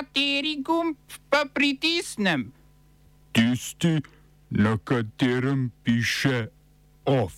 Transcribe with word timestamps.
Kateri 0.00 0.56
gumb 0.64 0.96
pa 1.28 1.44
pritisnem? 1.44 2.46
Tisti, 3.36 4.00
na 4.48 4.78
katerem 4.80 5.68
piše 5.84 6.48
OF. 7.04 7.36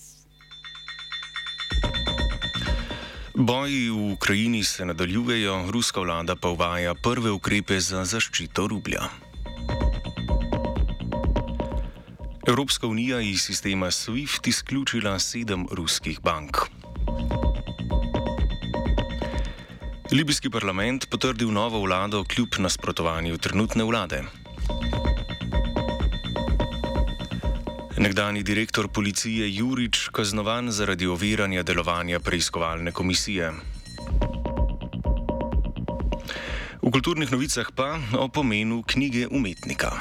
Boji 3.34 3.90
v 3.90 4.12
Ukrajini 4.14 4.62
se 4.64 4.86
nadaljujejo, 4.86 5.70
ruska 5.74 6.00
vlada 6.00 6.36
pa 6.36 6.54
uvaja 6.54 6.94
prve 6.94 7.34
ukrepe 7.34 7.80
za 7.80 8.04
zaščito 8.04 8.68
rublja. 8.70 9.10
Evropska 12.46 12.86
unija 12.86 13.20
iz 13.20 13.42
sistema 13.42 13.90
SWIFT 13.90 14.46
izključila 14.46 15.18
sedem 15.18 15.66
ruskih 15.70 16.20
bank. 16.22 16.56
Libijski 20.12 20.50
parlament 20.50 21.06
potrdil 21.08 21.48
novo 21.48 21.78
vlado 21.80 22.24
kljub 22.24 22.58
nasprotovanju 22.58 23.38
trenutne 23.38 23.84
vlade. 23.84 24.18
Nekdani 27.96 28.42
direktor 28.42 28.88
policije 28.88 29.48
Jurič 29.54 30.08
kaznovan 30.12 30.68
zaradi 30.70 31.06
oviranja 31.06 31.62
delovanja 31.62 32.20
preiskovalne 32.20 32.92
komisije. 32.92 33.52
V 36.82 36.90
kulturnih 36.92 37.32
novicah 37.32 37.72
pa 37.74 37.96
o 38.18 38.28
pomenu 38.28 38.82
knjige 38.86 39.26
umetnika. 39.30 39.96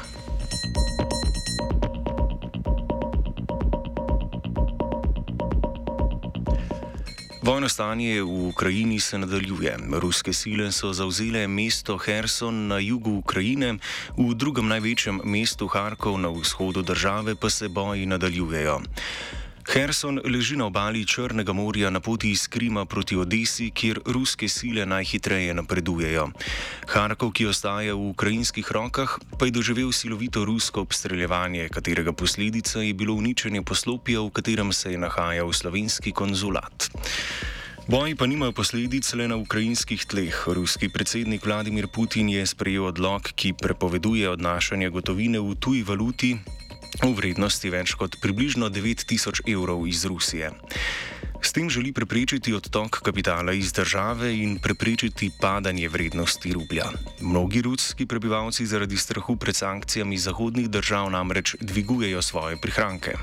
Vojno 7.42 7.70
stanje 7.70 8.22
v 8.22 8.54
Ukrajini 8.54 9.00
se 9.00 9.18
nadaljuje. 9.18 9.78
Ruske 9.98 10.34
sile 10.34 10.72
so 10.72 10.94
zauzele 10.94 11.48
mesto 11.48 11.98
Herson 11.98 12.68
na 12.68 12.78
jugu 12.78 13.18
Ukrajine, 13.18 13.80
v 14.18 14.36
drugem 14.38 14.70
največjem 14.70 15.22
mestu 15.26 15.66
Harkov 15.68 16.22
na 16.22 16.30
vzhodu 16.30 16.86
države 16.86 17.36
pa 17.36 17.50
se 17.50 17.66
boji 17.68 18.06
nadaljujejo. 18.06 18.82
Herson 19.68 20.20
leži 20.26 20.58
na 20.58 20.66
obali 20.66 21.06
Črnega 21.06 21.54
morja 21.54 21.90
na 21.90 22.00
poti 22.00 22.32
iz 22.32 22.48
Krima 22.48 22.86
proti 22.86 23.16
Odesi, 23.16 23.70
kjer 23.70 24.00
ruske 24.06 24.50
sile 24.50 24.86
najhitreje 24.86 25.54
napredujejo. 25.54 26.30
Harkov, 26.88 27.32
ki 27.32 27.46
ostaja 27.46 27.94
v 27.94 28.10
ukrajinskih 28.10 28.72
rokah, 28.72 29.18
pa 29.40 29.46
je 29.46 29.52
doživel 29.52 29.92
silovito 29.92 30.46
rusko 30.46 30.82
obstreljevanje, 30.82 31.70
katerega 31.70 32.14
posledica 32.14 32.82
je 32.82 32.94
bilo 32.94 33.14
uničenje 33.14 33.62
poslopja, 33.62 34.22
v 34.22 34.30
katerem 34.30 34.74
se 34.74 34.92
je 34.92 34.98
nahajal 34.98 35.54
slovenski 35.54 36.12
konzulat. 36.12 36.90
Boji 37.88 38.16
pa 38.16 38.26
nimajo 38.26 38.52
posledic 38.52 39.14
le 39.14 39.28
na 39.28 39.36
ukrajinskih 39.36 40.06
tleh. 40.06 40.48
Ruski 40.48 40.90
predsednik 40.90 41.46
Vladimir 41.46 41.88
Putin 41.88 42.30
je 42.30 42.46
sprejel 42.46 42.86
odlog, 42.86 43.22
ki 43.36 43.54
prepoveduje 43.54 44.30
odnašanje 44.30 44.90
gotovine 44.90 45.40
v 45.40 45.56
tuji 45.60 45.84
valuti 45.84 46.38
v 47.00 47.14
vrednosti 47.16 47.70
več 47.70 47.96
kot 47.96 48.20
približno 48.20 48.68
9000 48.70 49.48
evrov 49.48 49.88
iz 49.88 50.04
Rusije. 50.06 50.52
S 51.42 51.54
tem 51.56 51.70
želi 51.70 51.90
preprečiti 51.92 52.54
odtok 52.54 53.02
kapitala 53.02 53.54
iz 53.54 53.74
države 53.74 54.30
in 54.38 54.60
preprečiti 54.60 55.32
padanje 55.42 55.90
vrednosti 55.90 56.54
rublja. 56.54 56.92
Mnogi 57.22 57.62
ruski 57.62 58.06
prebivalci 58.06 58.66
zaradi 58.66 58.98
strahu 58.98 59.36
pred 59.36 59.56
sankcijami 59.56 60.18
zahodnih 60.18 60.70
držav 60.70 61.10
namreč 61.10 61.56
dvigujejo 61.62 62.22
svoje 62.22 62.62
prihranke. 62.62 63.18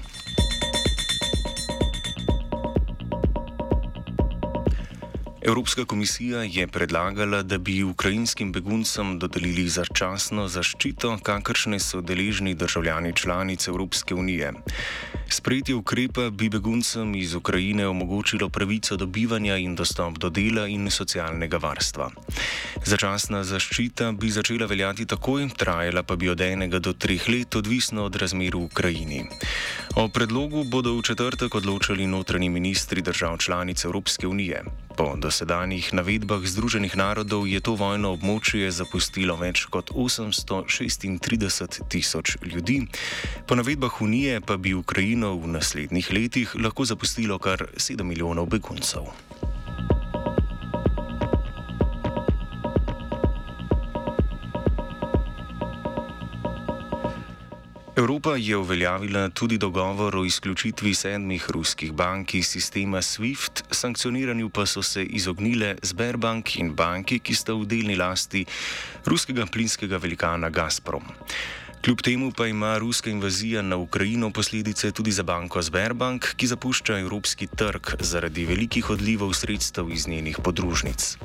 Evropska 5.49 5.85
komisija 5.85 6.43
je 6.43 6.67
predlagala, 6.67 7.43
da 7.43 7.59
bi 7.59 7.83
ukrajinskim 7.83 8.53
beguncem 8.53 9.19
dodelili 9.19 9.63
začasno 9.69 10.43
zaščito, 10.49 11.15
kakršne 11.23 11.79
so 11.81 12.01
deležni 12.01 12.53
državljani 12.55 13.13
članic 13.17 13.69
Evropske 13.69 14.15
unije. 14.15 14.53
Sprejetje 15.29 15.75
ukrepa 15.75 16.31
bi 16.31 16.49
beguncem 16.49 17.15
iz 17.15 17.35
Ukrajine 17.35 17.87
omogočilo 17.89 18.49
pravico 18.49 18.97
do 18.97 19.07
bivanja 19.07 19.57
in 19.57 19.75
dostop 19.75 20.19
do 20.19 20.29
dela 20.31 20.67
in 20.67 20.91
socialnega 20.91 21.57
varstva. 21.57 22.11
Začasna 22.85 23.41
zaščita 23.45 24.13
bi 24.13 24.31
začela 24.31 24.67
veljati 24.67 25.07
takoj, 25.07 25.49
trajala 25.57 26.03
pa 26.03 26.17
bi 26.17 26.29
od 26.29 26.41
enega 26.41 26.79
do 26.79 26.93
treh 26.93 27.29
let, 27.29 27.57
odvisno 27.57 28.05
od 28.05 28.17
razmer 28.17 28.57
v 28.57 28.69
Ukrajini. 28.69 29.25
O 29.97 30.09
predlogu 30.09 30.65
bodo 30.65 30.93
v 30.99 31.03
četrtek 31.03 31.55
odločali 31.55 32.07
notranji 32.07 32.49
ministri 32.49 33.03
držav 33.03 33.39
članic 33.39 33.85
Evropske 33.85 34.27
unije. 34.27 34.88
Po 34.99 35.15
dosedanjih 35.15 35.95
navedbah 35.95 36.43
Združenih 36.43 36.99
narodov 36.99 37.47
je 37.47 37.63
to 37.63 37.79
vojno 37.79 38.19
območje 38.19 38.67
zapustilo 38.75 39.39
več 39.39 39.63
kot 39.71 39.95
836 39.95 41.87
tisoč 41.87 42.35
ljudi, 42.43 42.83
po 43.47 43.55
navedbah 43.55 44.03
Unije 44.03 44.43
pa 44.43 44.59
bi 44.59 44.75
Ukrajino 44.75 45.39
v 45.39 45.55
naslednjih 45.55 46.11
letih 46.11 46.59
lahko 46.59 46.83
zapustilo 46.83 47.39
kar 47.39 47.71
7 47.79 48.03
milijonov 48.03 48.51
beguncev. 48.51 49.07
Evropa 57.99 58.37
je 58.37 58.57
uveljavila 58.57 59.29
tudi 59.29 59.59
dogovor 59.59 60.17
o 60.17 60.25
izključitvi 60.25 60.95
sedmih 60.95 61.51
ruskih 61.51 61.93
bank 61.93 62.35
iz 62.35 62.47
sistema 62.47 62.99
SWIFT, 63.03 63.63
sankcioniranju 63.71 64.49
pa 64.49 64.67
so 64.67 64.83
se 64.83 65.03
izognile 65.03 65.77
Sberbank 65.83 66.57
in 66.57 66.75
banki, 66.75 67.19
ki 67.19 67.35
sta 67.35 67.57
v 67.59 67.67
delni 67.67 67.97
lasti 67.97 68.45
ruskega 69.05 69.47
plinskega 69.47 69.97
velikana 69.97 70.51
Gazprom. 70.51 71.03
Kljub 71.85 72.01
temu 72.01 72.31
pa 72.37 72.47
ima 72.47 72.79
ruska 72.79 73.11
invazija 73.11 73.63
na 73.63 73.77
Ukrajino 73.77 74.31
posledice 74.31 74.93
tudi 74.93 75.13
za 75.13 75.23
banko 75.23 75.63
Sberbank, 75.63 76.35
ki 76.37 76.47
zapušča 76.47 76.99
evropski 76.99 77.47
trg 77.47 77.99
zaradi 78.01 78.47
velikih 78.47 78.91
odlivov 78.91 79.33
sredstev 79.33 79.91
iz 79.91 80.07
njenih 80.09 80.39
podružnic. 80.45 81.17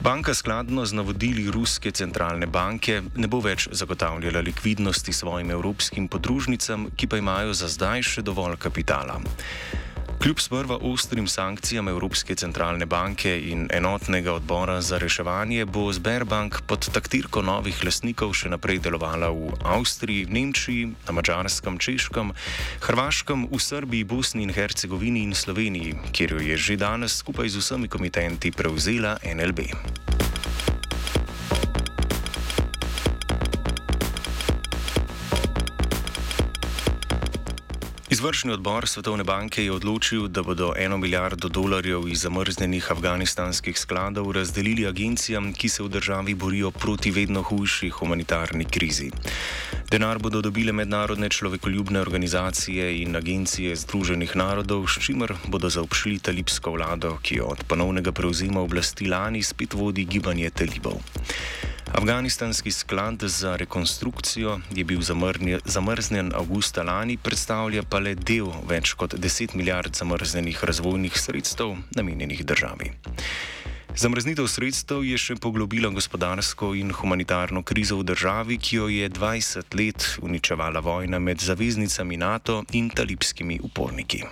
Banka 0.00 0.34
skladno 0.34 0.86
z 0.86 0.96
navodili 0.96 1.50
Ruske 1.50 1.90
centralne 1.92 2.46
banke 2.48 3.02
ne 3.20 3.28
bo 3.28 3.42
več 3.44 3.66
zagotavljala 3.68 4.40
likvidnosti 4.40 5.12
svojim 5.12 5.50
evropskim 5.52 6.06
podružnicam, 6.08 6.86
ki 6.96 7.06
pa 7.06 7.20
imajo 7.20 7.52
za 7.52 7.68
zdaj 7.68 8.06
še 8.08 8.24
dovolj 8.24 8.56
kapitala. 8.56 9.18
Kljub 10.20 10.40
sprva 10.40 10.76
ostrim 10.82 11.28
sankcijam 11.28 11.88
Evropske 11.88 12.34
centralne 12.34 12.86
banke 12.86 13.30
in 13.52 13.68
enotnega 13.72 14.32
odbora 14.32 14.80
za 14.80 14.98
reševanje 14.98 15.64
bo 15.64 15.92
Sberbank 15.92 16.60
pod 16.66 16.90
taktirko 16.92 17.40
novih 17.42 17.80
lasnikov 17.84 18.34
še 18.36 18.52
naprej 18.52 18.82
delovala 18.84 19.32
v 19.32 19.56
Avstriji, 19.64 20.28
Nemčiji, 20.28 20.92
na 21.08 21.16
Mačarskem, 21.16 21.80
Češkem, 21.80 22.34
Hrvaškem, 22.84 23.48
v 23.48 23.64
Srbiji, 23.64 24.04
Bosni 24.04 24.44
in 24.44 24.52
Hercegovini 24.52 25.24
in 25.24 25.32
Sloveniji, 25.32 25.96
kjer 26.12 26.36
jo 26.36 26.44
je 26.52 26.56
že 26.68 26.76
danes 26.76 27.16
skupaj 27.24 27.48
z 27.48 27.64
vsemi 27.64 27.88
komitenti 27.88 28.52
prevzela 28.52 29.16
NLB. 29.24 30.19
Izvršni 38.20 38.52
odbor 38.52 38.84
Svetovne 38.88 39.24
banke 39.24 39.62
je 39.64 39.72
odločil, 39.72 40.26
da 40.28 40.42
bodo 40.44 40.74
eno 40.76 40.98
milijardo 41.00 41.48
dolarjev 41.48 42.08
iz 42.08 42.20
zamrznjenih 42.20 42.90
afganistanskih 42.92 43.78
skladov 43.78 44.28
razdelili 44.36 44.84
agencijam, 44.86 45.54
ki 45.56 45.68
se 45.68 45.82
v 45.82 45.88
državi 45.88 46.34
borijo 46.34 46.70
proti 46.70 47.10
vedno 47.10 47.42
hujši 47.42 47.88
humanitarni 47.88 48.64
krizi. 48.64 49.08
Denar 49.90 50.18
bodo 50.18 50.42
dobile 50.44 50.72
mednarodne 50.72 51.28
človekoljubne 51.28 52.00
organizacije 52.00 52.92
in 53.02 53.16
agencije 53.16 53.76
Združenih 53.76 54.36
narodov, 54.36 54.84
s 54.88 55.00
čimer 55.00 55.32
bodo 55.48 55.72
zaobšli 55.72 56.18
talibsko 56.18 56.76
vlado, 56.76 57.16
ki 57.22 57.40
jo 57.40 57.48
od 57.56 57.64
ponovnega 57.64 58.12
prevzema 58.12 58.60
oblasti 58.60 59.08
lani 59.08 59.42
spet 59.42 59.74
vodi 59.74 60.04
gibanje 60.04 60.50
talibov. 60.50 61.00
Afganistanski 61.94 62.70
sklad 62.70 63.22
za 63.22 63.56
rekonstrukcijo 63.56 64.60
je 64.74 64.84
bil 64.84 65.00
zamrznjen 65.64 66.32
avgusta 66.34 66.82
lani, 66.82 67.16
predstavlja 67.16 67.82
pa 67.82 67.98
le 67.98 68.14
del 68.14 68.52
več 68.68 68.92
kot 68.94 69.14
10 69.14 69.56
milijard 69.56 69.96
zamrznjenih 69.96 70.64
razvojnih 70.64 71.18
sredstev 71.18 71.74
namenjenih 71.96 72.44
državi. 72.46 72.92
Zamrznitev 73.96 74.46
sredstev 74.46 75.02
je 75.04 75.18
še 75.18 75.34
poglobila 75.42 75.90
gospodarsko 75.90 76.74
in 76.78 76.92
humanitarno 76.94 77.64
krizo 77.66 77.98
v 77.98 78.06
državi, 78.12 78.58
ki 78.58 78.76
jo 78.76 78.86
je 78.88 79.10
20 79.10 79.74
let 79.74 80.06
uničevala 80.22 80.80
vojna 80.80 81.18
med 81.18 81.42
zaveznicami 81.42 82.16
NATO 82.16 82.62
in 82.72 82.90
talibskimi 82.90 83.58
uporniki. 83.66 84.22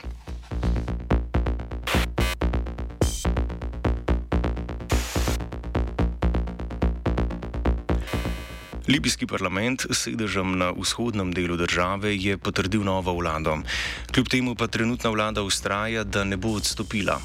Libijski 8.88 9.26
parlament 9.26 9.85
s 9.90 10.08
sedežem 10.08 10.56
na 10.58 10.70
vzhodnem 10.73 11.29
delu 11.37 11.56
države 11.61 12.17
je 12.17 12.38
potrdil 12.38 12.85
novo 12.85 13.12
vlado. 13.12 13.58
Kljub 14.12 14.29
temu 14.29 14.55
pa 14.55 14.67
trenutna 14.67 15.11
vlada 15.11 15.43
ustraja, 15.43 16.05
da 16.05 16.25
ne 16.25 16.37
bo 16.37 16.56
odstopila. 16.56 17.20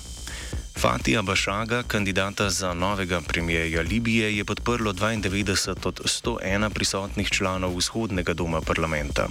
Fatija 0.77 1.21
Bašaga, 1.21 1.83
kandidata 1.87 2.49
za 2.49 2.73
novega 2.73 3.21
premijeja 3.21 3.81
Libije, 3.81 4.37
je 4.37 4.45
podprlo 4.45 4.93
92 4.93 5.87
od 5.87 6.01
101 6.03 6.69
prisotnih 6.69 7.29
članov 7.29 7.77
vzhodnega 7.77 8.33
doma 8.33 8.61
parlamenta. 8.61 9.27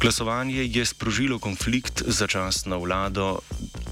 Glasovanje 0.00 0.64
je 0.64 0.84
sprožilo 0.84 1.38
konflikt 1.38 2.02
z 2.06 2.14
začasno 2.14 2.78
vlado 2.78 3.38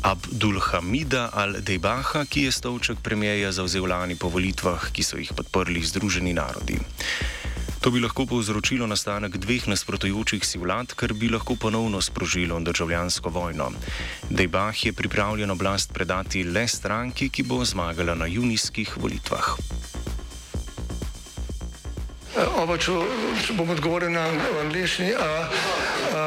Abdulhamida 0.07 1.31
al-Debaha, 1.35 2.25
ki 2.31 2.45
je 2.47 2.53
stolček 2.53 3.01
premijeja 3.03 3.51
zauzel 3.53 3.89
lani 3.91 4.15
po 4.15 4.29
volitvah, 4.31 4.93
ki 4.95 5.03
so 5.03 5.19
jih 5.19 5.33
podprli 5.35 5.83
Združeni 5.83 6.31
narodi. 6.31 6.79
To 7.83 7.91
bi 7.91 7.99
lahko 7.99 8.23
povzročilo 8.31 8.87
nastanek 8.87 9.35
dveh 9.43 9.67
nasprotujočih 9.67 10.47
si 10.47 10.63
vlad, 10.63 10.95
kar 10.95 11.11
bi 11.11 11.27
lahko 11.27 11.59
ponovno 11.59 11.99
sprožilo 11.99 12.61
državljansko 12.61 13.35
vojno. 13.35 13.73
Debah 14.31 14.85
je 14.87 14.93
pripravljen 14.93 15.51
oblast 15.51 15.91
predati 15.91 16.45
le 16.45 16.69
stranki, 16.69 17.27
ki 17.29 17.43
bo 17.43 17.65
zmagala 17.65 18.15
na 18.15 18.31
junijskih 18.31 18.95
volitvah. 19.03 19.59
Oba, 22.63 22.79
če, 22.79 22.95
če 23.43 23.59
bom 23.59 23.75
odgovoril 23.75 24.15
na 24.15 24.29
angliški. 24.63 25.11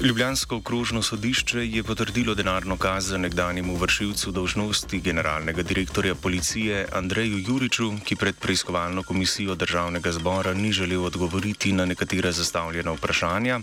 Ljubljansko 0.00 0.56
okrožno 0.56 1.02
sodišče 1.02 1.66
je 1.70 1.82
potrdilo 1.82 2.34
denarno 2.34 2.76
kazen 2.76 3.20
nekdanjemu 3.20 3.74
vršilcu 3.76 4.30
dolžnosti 4.32 5.00
generalnega 5.00 5.62
direktorja 5.62 6.14
policije 6.14 6.86
Andreju 6.92 7.38
Juriču, 7.48 7.90
ki 8.04 8.16
pred 8.16 8.36
preiskovalno 8.40 9.02
komisijo 9.02 9.54
državnega 9.54 10.12
zbora 10.12 10.54
ni 10.54 10.72
želel 10.72 11.04
odgovoriti 11.04 11.72
na 11.72 11.84
nekatera 11.84 12.32
zastavljena 12.32 12.92
vprašanja, 12.92 13.60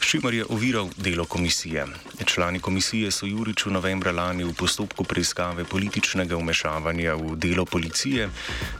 s 0.00 0.10
čimer 0.10 0.34
je 0.34 0.44
oviral 0.48 0.90
delo 0.96 1.24
komisije. 1.24 1.86
Člani 2.24 2.60
komisije 2.60 3.10
so 3.10 3.26
Juriču 3.26 3.70
novembra 3.70 4.12
lani 4.12 4.44
v 4.44 4.52
postopku 4.52 5.04
preiskave 5.04 5.64
političnega 5.64 6.36
umešavanja 6.36 7.14
v 7.14 7.36
delo 7.36 7.64
policije 7.64 8.28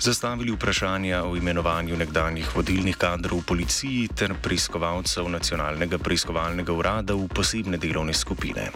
zastavili 0.00 0.52
vprašanja 0.52 1.25
o 1.25 1.37
imenovanju 1.37 1.97
nekdanjih 1.97 2.56
vodilnih 2.56 2.97
kadrov 2.97 3.38
v 3.38 3.47
policiji 3.47 4.08
ter 4.17 4.35
preiskovalcev 4.43 5.29
nacionalnega 5.29 5.99
preiskovalnega 5.99 6.73
urada 6.73 6.89
urada 6.90 7.14
v 7.14 7.31
posebne 7.31 7.78
delovne 7.78 8.10
skupine. 8.10 8.75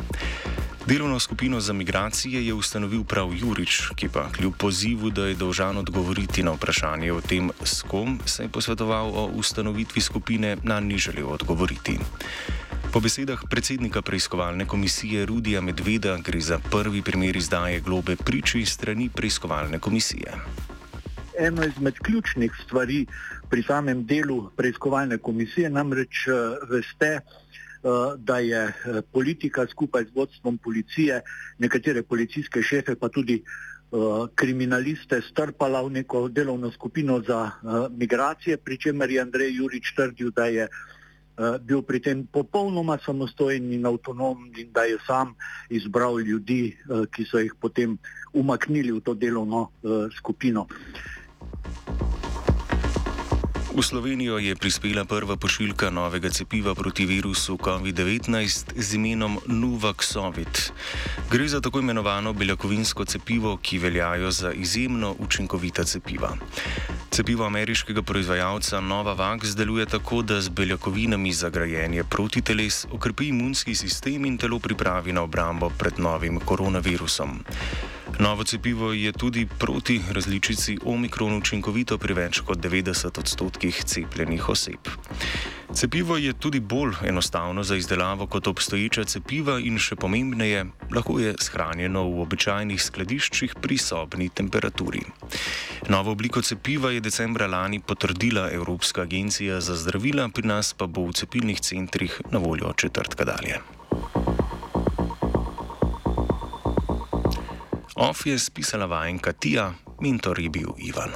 Delovno 0.87 1.19
skupino 1.19 1.59
za 1.61 1.73
migracije 1.73 2.47
je 2.47 2.55
ustanovil 2.55 3.03
prav 3.03 3.33
Jurič, 3.35 3.91
ki 3.97 4.07
pa 4.07 4.31
kljub 4.31 4.55
pozivu, 4.55 5.11
da 5.11 5.27
je 5.27 5.35
dolžan 5.35 5.83
odgovoriti 5.83 6.47
na 6.47 6.55
vprašanje 6.55 7.11
o 7.11 7.19
tem, 7.21 7.51
s 7.65 7.83
kom 7.83 8.21
se 8.27 8.47
je 8.47 8.49
posvetoval 8.49 9.11
o 9.11 9.27
ustanovitvi 9.35 10.01
skupine, 10.01 10.57
na 10.63 10.81
ni 10.81 10.99
želel 10.99 11.27
odgovoriti. 11.27 11.99
Po 12.93 13.01
besedah 13.01 13.43
predsednika 13.51 14.03
preiskovalne 14.03 14.69
komisije 14.69 15.27
Rudija 15.27 15.61
Medveda 15.61 16.15
gre 16.23 16.41
za 16.41 16.61
prvi 16.71 17.03
primer 17.03 17.37
izdaje 17.37 17.81
globe 17.81 18.17
priči 18.17 18.63
strani 18.65 19.11
preiskovalne 19.11 19.79
komisije. 19.79 20.31
eno 21.39 21.65
izmed 21.67 21.99
ključnih 21.99 22.53
stvari 22.67 23.07
pri 23.51 23.63
samem 23.63 24.07
delu 24.07 24.51
preiskovalne 24.57 25.19
komisije, 25.19 25.71
namreč 25.71 26.29
eh, 26.29 26.33
veste, 26.71 27.19
eh, 27.19 27.44
da 28.19 28.39
je 28.39 28.63
eh, 28.65 29.03
politika 29.13 29.67
skupaj 29.67 30.05
z 30.05 30.15
vodstvom 30.15 30.59
policije, 30.59 31.21
nekatere 31.59 32.03
policijske 32.03 32.63
šefe 32.63 32.97
pa 32.97 33.09
tudi 33.09 33.43
kriminaliste 34.35 35.21
strpala 35.23 35.83
v 35.87 35.91
neko 35.91 36.29
delovno 36.29 36.71
skupino 36.75 37.21
za 37.23 37.51
migracije, 37.95 38.57
pri 38.57 38.79
čemer 38.79 39.11
je 39.11 39.21
Andrej 39.23 39.55
Jurič 39.55 39.93
trdil, 39.95 40.33
da 40.35 40.47
je 40.51 40.67
bil 41.63 41.83
pri 41.83 42.01
tem 42.01 42.27
popolnoma 42.27 42.99
samostojen 43.07 43.71
in 43.73 43.87
avtonomen 43.87 44.51
in 44.59 44.73
da 44.75 44.83
je 44.83 44.99
sam 45.07 45.37
izbral 45.71 46.19
ljudi, 46.19 46.75
ki 47.15 47.25
so 47.25 47.39
jih 47.39 47.55
potem 47.61 47.95
umaknili 48.33 48.91
v 48.91 49.01
to 49.01 49.15
delovno 49.15 49.71
skupino. 50.19 50.67
V 53.75 53.83
Slovenijo 53.83 54.39
je 54.39 54.55
prispela 54.55 55.03
prva 55.05 55.35
pošiljka 55.37 55.91
novega 55.91 56.31
cepiva 56.31 56.75
proti 56.75 57.07
virusu 57.07 57.59
COVID-19 57.59 58.71
z 58.77 58.95
imenom 58.95 59.41
Nuvaxovid. 59.47 60.71
Gre 61.31 61.49
za 61.49 61.61
tako 61.61 61.83
imenovano 61.83 62.33
beljakovinsko 62.33 63.05
cepivo, 63.05 63.57
ki 63.57 63.79
veljajo 63.79 64.31
za 64.31 64.53
izjemno 64.53 65.17
učinkovita 65.19 65.85
cepiva. 65.85 66.37
Cepivo 67.11 67.47
ameriškega 67.47 68.03
proizvajalca 68.03 68.81
Novavax 68.81 69.57
deluje 69.57 69.87
tako, 69.87 70.23
da 70.23 70.41
z 70.41 70.49
beljakovinami 70.49 71.33
za 71.33 71.51
grajenje 71.51 72.05
protiteles 72.05 72.87
okrepi 72.93 73.29
imunski 73.29 73.75
sistem 73.75 74.25
in 74.25 74.39
telo 74.39 74.59
pripravi 74.59 75.13
na 75.13 75.23
obrambo 75.23 75.71
pred 75.79 75.99
novim 75.99 76.39
koronavirusom. 76.41 77.43
Novo 78.19 78.45
cepivo 78.45 78.93
je 78.93 79.13
tudi 79.13 79.47
proti 79.59 80.01
različici 80.11 80.79
Omikron 80.85 81.37
učinkovito 81.37 81.99
pri 81.99 82.15
več 82.15 82.41
kot 82.47 82.59
90 82.63 83.19
odstotkih 83.19 83.81
cepljenih 83.85 84.49
oseb. 84.49 84.91
Cepivo 85.75 86.17
je 86.17 86.33
tudi 86.33 86.61
bolj 86.61 86.95
enostavno 87.09 87.65
za 87.65 87.77
izdelavo 87.77 88.27
kot 88.27 88.47
obstoječa 88.47 89.05
cepiva 89.05 89.59
in 89.59 89.79
še 89.79 89.97
pomembneje, 89.97 90.65
lahko 90.95 91.19
je 91.19 91.35
shranjeno 91.43 92.05
v 92.07 92.23
običajnih 92.23 92.83
skladiščih 92.83 93.57
pri 93.61 93.79
sobni 93.79 94.29
temperaturi. 94.31 95.03
Novo 95.89 96.15
obliko 96.15 96.43
cepiva 96.43 96.95
je 96.95 97.03
decembra 97.03 97.51
lani 97.51 97.81
potrdila 97.81 98.51
Evropska 98.53 99.03
agencija 99.03 99.61
za 99.61 99.75
zdravila, 99.75 100.29
pri 100.29 100.47
nas 100.47 100.73
pa 100.73 100.87
bo 100.87 101.09
v 101.09 101.19
cepilnih 101.19 101.61
centrih 101.61 102.21
na 102.31 102.39
voljo 102.39 102.73
četrtka 102.79 103.25
dalje. 103.25 103.59
Of 107.97 108.27
je 108.27 108.39
spisala 108.39 108.87
vajenka 108.87 109.33
Tija, 109.33 109.73
mentor 110.01 110.41
je 110.41 110.51
bil 110.51 110.75
Ivan. 110.79 111.11